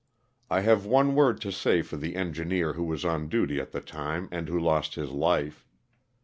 I 0.49 0.61
have 0.61 0.87
one 0.87 1.13
word 1.13 1.39
to 1.41 1.51
say 1.51 1.83
for 1.83 1.95
the 1.95 2.15
engineer 2.15 2.73
who 2.73 2.85
was 2.85 3.05
on 3.05 3.29
duty 3.29 3.61
at 3.61 3.71
the 3.71 3.81
time 3.81 4.29
and 4.31 4.49
who 4.49 4.59
lost 4.59 4.95
his 4.95 5.11
life. 5.11 5.63